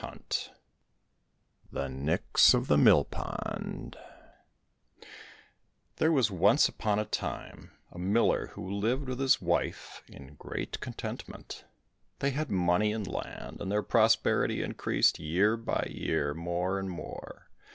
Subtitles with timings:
[0.03, 0.55] 181
[1.71, 3.95] The Nix of the Mill Pond
[5.97, 10.79] There was once upon a time a miller who lived with his wife in great
[10.79, 11.65] contentment.
[12.17, 17.51] They had money and land, and their prosperity increased year by year more and more.